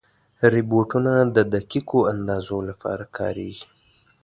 [0.53, 3.67] روبوټونه د دقیقو اندازو لپاره کارېږي.